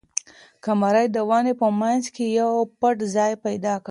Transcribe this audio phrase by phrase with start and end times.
[0.63, 3.89] قمرۍ د ونې په منځ کې یو پټ ځای پیدا کړ.